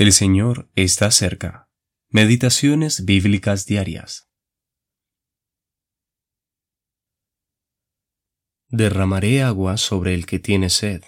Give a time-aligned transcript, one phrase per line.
[0.00, 1.68] El Señor está cerca.
[2.08, 4.30] Meditaciones bíblicas diarias.
[8.68, 11.02] Derramaré agua sobre el que tiene sed,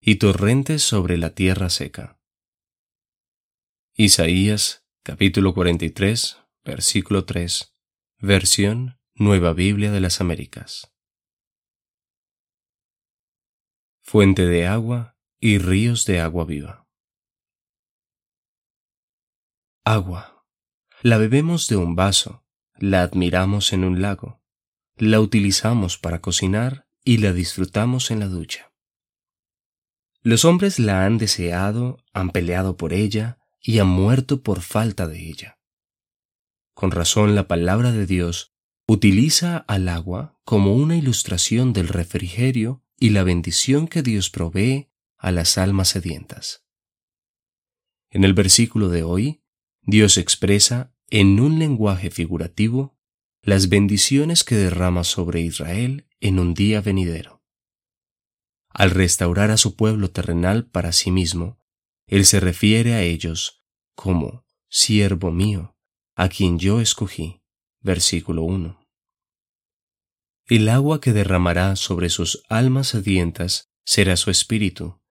[0.00, 2.20] y torrentes sobre la tierra seca.
[3.94, 7.76] Isaías capítulo 43, versículo 3,
[8.18, 10.92] versión Nueva Biblia de las Américas.
[14.00, 16.81] Fuente de agua y ríos de agua viva.
[19.84, 20.46] Agua.
[21.02, 22.44] La bebemos de un vaso,
[22.78, 24.40] la admiramos en un lago,
[24.96, 28.72] la utilizamos para cocinar y la disfrutamos en la ducha.
[30.22, 35.28] Los hombres la han deseado, han peleado por ella y han muerto por falta de
[35.28, 35.58] ella.
[36.74, 38.54] Con razón la palabra de Dios
[38.86, 45.32] utiliza al agua como una ilustración del refrigerio y la bendición que Dios provee a
[45.32, 46.64] las almas sedientas.
[48.10, 49.41] En el versículo de hoy,
[49.84, 52.96] Dios expresa en un lenguaje figurativo
[53.42, 57.42] las bendiciones que derrama sobre Israel en un día venidero.
[58.68, 61.58] Al restaurar a su pueblo terrenal para sí mismo,
[62.06, 63.64] Él se refiere a ellos
[63.96, 65.76] como siervo mío,
[66.14, 67.42] a quien yo escogí.
[67.80, 68.80] Versículo 1.
[70.46, 75.02] El agua que derramará sobre sus almas sedientas será su espíritu,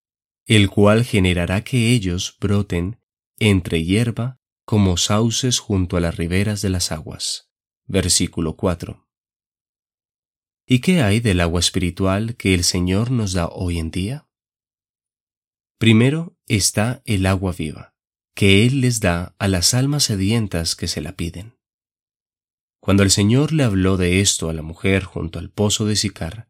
[0.46, 3.02] el cual generará que ellos broten
[3.38, 7.52] entre hierba como sauces junto a las riberas de las aguas.
[7.86, 9.08] Versículo 4.
[10.66, 14.28] ¿Y qué hay del agua espiritual que el Señor nos da hoy en día?
[15.78, 17.96] Primero está el agua viva,
[18.36, 21.58] que Él les da a las almas sedientas que se la piden.
[22.80, 26.50] Cuando el Señor le habló de esto a la mujer junto al pozo de Sicar,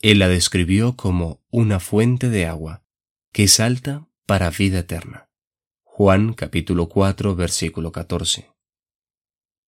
[0.00, 2.84] Él la describió como una fuente de agua
[3.32, 5.27] que salta para vida eterna.
[6.00, 8.52] Juan capítulo 4 versículo 14.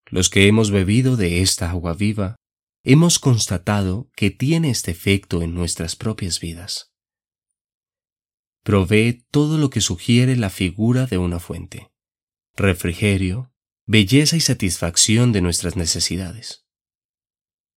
[0.06, 2.36] Los que hemos bebido de esta agua viva,
[2.85, 6.92] hemos constatado que tiene este efecto en nuestras propias vidas.
[8.63, 11.90] Provee todo lo que sugiere la figura de una fuente,
[12.55, 13.51] refrigerio,
[13.85, 16.64] belleza y satisfacción de nuestras necesidades.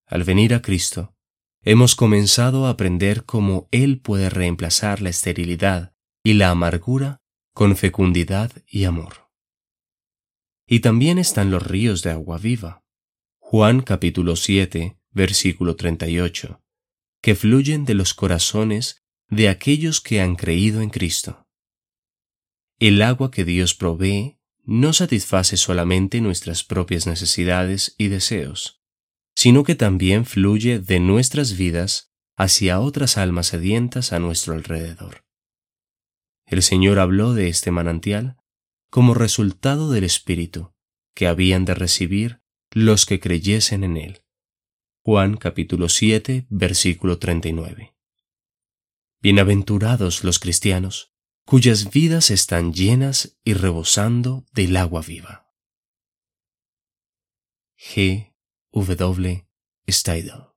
[0.05, 1.15] Al venir a Cristo,
[1.63, 7.22] hemos comenzado a aprender cómo Él puede reemplazar la esterilidad y la amargura
[7.53, 9.29] con fecundidad y amor.
[10.67, 12.83] Y también están los ríos de agua viva.
[13.39, 16.63] Juan capítulo 7, versículo 38,
[17.21, 21.47] que fluyen de los corazones de aquellos que han creído en Cristo.
[22.79, 28.81] El agua que Dios provee no satisface solamente nuestras propias necesidades y deseos,
[29.35, 35.23] sino que también fluye de nuestras vidas hacia otras almas sedientas a nuestro alrededor.
[36.45, 38.37] El Señor habló de este manantial
[38.89, 40.73] como resultado del Espíritu
[41.15, 44.23] que habían de recibir los que creyesen en Él.
[45.03, 47.95] Juan capítulo 7, versículo 39.
[49.21, 51.13] Bienaventurados los cristianos,
[51.45, 55.53] cuyas vidas están llenas y rebosando del agua viva.
[57.77, 58.33] G.
[58.71, 59.47] W.
[59.89, 60.52] Steidel